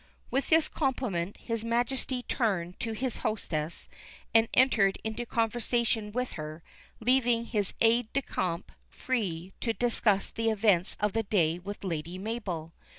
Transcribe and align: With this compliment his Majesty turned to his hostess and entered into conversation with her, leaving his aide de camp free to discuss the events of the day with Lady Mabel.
With 0.31 0.49
this 0.49 0.67
compliment 0.67 1.37
his 1.37 1.63
Majesty 1.63 2.23
turned 2.23 2.79
to 2.79 2.93
his 2.93 3.17
hostess 3.17 3.87
and 4.33 4.47
entered 4.55 4.97
into 5.03 5.27
conversation 5.27 6.11
with 6.11 6.31
her, 6.31 6.63
leaving 6.99 7.45
his 7.45 7.75
aide 7.81 8.11
de 8.11 8.23
camp 8.23 8.71
free 8.89 9.53
to 9.61 9.73
discuss 9.73 10.31
the 10.31 10.49
events 10.49 10.97
of 10.99 11.13
the 11.13 11.21
day 11.21 11.59
with 11.59 11.83
Lady 11.83 12.17
Mabel. 12.17 12.73